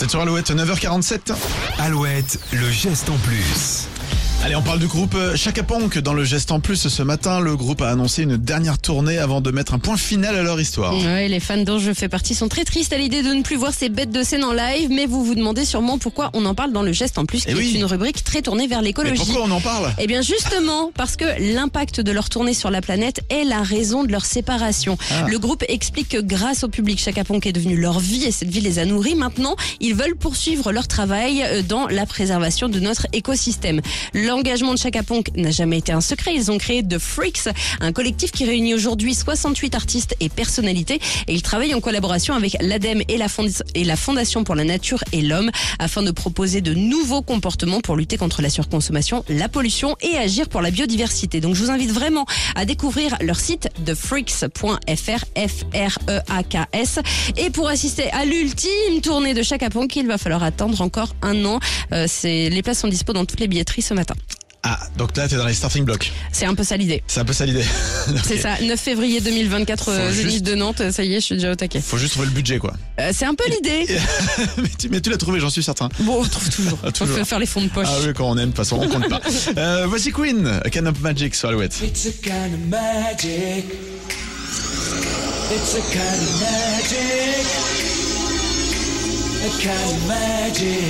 C'est 0.00 0.08
sur 0.08 0.20
Alouette, 0.20 0.52
9h47. 0.52 1.34
Alouette, 1.80 2.38
le 2.52 2.70
geste 2.70 3.10
en 3.10 3.16
plus. 3.16 3.88
Allez, 4.48 4.56
on 4.56 4.62
parle 4.62 4.78
du 4.78 4.86
groupe 4.86 5.14
euh, 5.14 5.36
Chaka 5.36 5.62
Ponk. 5.62 5.98
Dans 5.98 6.14
le 6.14 6.24
geste 6.24 6.52
en 6.52 6.58
plus 6.58 6.88
ce 6.88 7.02
matin, 7.02 7.38
le 7.38 7.54
groupe 7.54 7.82
a 7.82 7.90
annoncé 7.90 8.22
une 8.22 8.38
dernière 8.38 8.78
tournée 8.78 9.18
avant 9.18 9.42
de 9.42 9.50
mettre 9.50 9.74
un 9.74 9.78
point 9.78 9.98
final 9.98 10.34
à 10.34 10.42
leur 10.42 10.58
histoire. 10.58 10.96
Ouais, 10.96 11.28
les 11.28 11.38
fans 11.38 11.58
dont 11.64 11.78
je 11.78 11.92
fais 11.92 12.08
partie 12.08 12.34
sont 12.34 12.48
très 12.48 12.64
tristes 12.64 12.94
à 12.94 12.96
l'idée 12.96 13.22
de 13.22 13.28
ne 13.28 13.42
plus 13.42 13.56
voir 13.56 13.74
ces 13.74 13.90
bêtes 13.90 14.10
de 14.10 14.22
scène 14.22 14.44
en 14.44 14.54
live, 14.54 14.88
mais 14.90 15.04
vous 15.04 15.22
vous 15.22 15.34
demandez 15.34 15.66
sûrement 15.66 15.98
pourquoi 15.98 16.30
on 16.32 16.46
en 16.46 16.54
parle 16.54 16.72
dans 16.72 16.80
le 16.80 16.92
geste 16.92 17.18
en 17.18 17.26
plus, 17.26 17.40
qui 17.44 17.50
Eh 17.50 17.54
oui. 17.54 17.72
est 17.74 17.78
une 17.78 17.84
rubrique 17.84 18.24
très 18.24 18.40
tournée 18.40 18.66
vers 18.66 18.80
l'écologie. 18.80 19.16
pourquoi 19.18 19.42
on 19.44 19.50
en 19.50 19.60
parle? 19.60 19.92
Eh 19.98 20.06
bien 20.06 20.22
justement, 20.22 20.92
parce 20.96 21.16
que 21.16 21.26
l'impact 21.54 22.00
de 22.00 22.10
leur 22.10 22.30
tournée 22.30 22.54
sur 22.54 22.70
la 22.70 22.80
planète 22.80 23.20
est 23.28 23.44
la 23.44 23.62
raison 23.62 24.02
de 24.02 24.10
leur 24.12 24.24
séparation. 24.24 24.96
Ah. 25.10 25.26
Le 25.28 25.38
groupe 25.38 25.62
explique 25.68 26.08
que 26.08 26.22
grâce 26.22 26.64
au 26.64 26.68
public, 26.68 26.98
Chaka 26.98 27.22
Ponk 27.22 27.44
est 27.46 27.52
devenu 27.52 27.76
leur 27.76 28.00
vie 28.00 28.24
et 28.24 28.32
cette 28.32 28.48
vie 28.48 28.62
les 28.62 28.78
a 28.78 28.86
nourris. 28.86 29.14
Maintenant, 29.14 29.56
ils 29.80 29.94
veulent 29.94 30.16
poursuivre 30.16 30.72
leur 30.72 30.88
travail 30.88 31.42
euh, 31.44 31.60
dans 31.60 31.86
la 31.88 32.06
préservation 32.06 32.70
de 32.70 32.80
notre 32.80 33.06
écosystème. 33.12 33.82
L'engagement 34.38 34.72
de 34.72 34.78
Chaka 34.78 35.02
Ponk 35.02 35.32
n'a 35.34 35.50
jamais 35.50 35.78
été 35.78 35.90
un 35.90 36.00
secret. 36.00 36.32
Ils 36.32 36.52
ont 36.52 36.58
créé 36.58 36.84
The 36.84 37.00
Freaks, 37.00 37.48
un 37.80 37.90
collectif 37.90 38.30
qui 38.30 38.44
réunit 38.44 38.72
aujourd'hui 38.72 39.12
68 39.12 39.74
artistes 39.74 40.14
et 40.20 40.28
personnalités 40.28 41.00
et 41.26 41.34
ils 41.34 41.42
travaillent 41.42 41.74
en 41.74 41.80
collaboration 41.80 42.34
avec 42.34 42.56
l'ADEME 42.60 43.02
et 43.08 43.16
la, 43.16 43.26
Fondation 43.96 44.44
pour 44.44 44.54
la 44.54 44.62
Nature 44.62 45.02
et 45.10 45.22
l'Homme 45.22 45.50
afin 45.80 46.02
de 46.02 46.12
proposer 46.12 46.60
de 46.60 46.72
nouveaux 46.72 47.20
comportements 47.20 47.80
pour 47.80 47.96
lutter 47.96 48.16
contre 48.16 48.40
la 48.40 48.48
surconsommation, 48.48 49.24
la 49.28 49.48
pollution 49.48 49.96
et 50.02 50.16
agir 50.16 50.48
pour 50.48 50.62
la 50.62 50.70
biodiversité. 50.70 51.40
Donc 51.40 51.56
je 51.56 51.64
vous 51.64 51.70
invite 51.72 51.90
vraiment 51.90 52.24
à 52.54 52.64
découvrir 52.64 53.16
leur 53.20 53.40
site 53.40 53.68
thefreaks.fr, 53.84 55.24
F-R-E-A-K-S. 55.36 57.00
Et 57.38 57.50
pour 57.50 57.66
assister 57.66 58.08
à 58.12 58.24
l'ultime 58.24 59.00
tournée 59.02 59.34
de 59.34 59.42
Chaka 59.42 59.68
Ponk, 59.68 59.96
il 59.96 60.06
va 60.06 60.16
falloir 60.16 60.44
attendre 60.44 60.80
encore 60.80 61.16
un 61.22 61.44
an. 61.44 61.58
Euh, 61.92 62.06
les 62.22 62.62
places 62.62 62.78
sont 62.78 62.88
dispo 62.88 63.12
dans 63.12 63.24
toutes 63.24 63.40
les 63.40 63.48
billetteries 63.48 63.82
ce 63.82 63.94
matin. 63.94 64.14
Ah, 64.64 64.78
donc 64.96 65.16
là, 65.16 65.28
t'es 65.28 65.36
dans 65.36 65.46
les 65.46 65.54
starting 65.54 65.84
blocks. 65.84 66.12
C'est 66.32 66.44
un 66.44 66.54
peu 66.54 66.64
ça 66.64 66.76
l'idée. 66.76 67.02
C'est 67.06 67.20
un 67.20 67.24
peu 67.24 67.32
ça 67.32 67.46
l'idée. 67.46 67.64
C'est 68.24 68.38
ça, 68.38 68.60
9 68.60 68.78
février 68.78 69.20
2024, 69.20 69.88
euh, 69.88 70.12
Zénith 70.12 70.32
juste- 70.32 70.44
de 70.44 70.54
Nantes, 70.56 70.82
ça 70.90 71.04
y 71.04 71.14
est, 71.14 71.20
je 71.20 71.24
suis 71.26 71.34
déjà 71.36 71.52
au 71.52 71.54
taquet. 71.54 71.80
Faut 71.80 71.96
juste 71.96 72.12
trouver 72.14 72.26
le 72.26 72.32
budget, 72.34 72.58
quoi. 72.58 72.72
Euh, 73.00 73.12
c'est 73.14 73.24
un 73.24 73.34
peu 73.34 73.44
l'idée. 73.48 73.86
mais 74.58 74.68
tu, 74.76 74.88
mais 74.88 75.00
tu 75.00 75.10
l'as 75.10 75.16
trouvé, 75.16 75.38
j'en 75.38 75.48
suis 75.48 75.62
certain. 75.62 75.88
Bon, 76.00 76.20
on 76.22 76.24
trouve 76.28 76.50
toujours. 76.50 76.78
Ah, 76.84 76.88
On 77.00 77.06
peut 77.06 77.24
faire 77.24 77.38
les 77.38 77.46
fonds 77.46 77.62
de 77.62 77.68
poche. 77.68 77.86
Ah 77.88 77.98
oui, 78.04 78.12
quand 78.16 78.28
on 78.28 78.36
aime, 78.36 78.50
de 78.50 78.56
toute 78.56 78.56
façon, 78.56 78.78
on 78.82 78.88
compte 78.88 79.08
pas. 79.08 79.20
Euh, 79.56 79.86
voici 79.88 80.10
Queen, 80.10 80.46
A 80.64 80.68
Can 80.70 80.86
of 80.86 81.00
Magic 81.00 81.34
sur 81.36 81.48
Alouette. 81.50 81.76
It's 81.82 82.06
a 82.06 82.10
kind 82.22 82.52
of 82.54 82.60
magic. 82.68 83.64
It's 85.50 85.74
a 85.74 85.80
kind 85.92 86.20
of 86.20 86.40
magic. 86.40 87.46
A 89.44 89.50
kind 89.62 89.90
of 89.92 90.08
magic. 90.08 90.87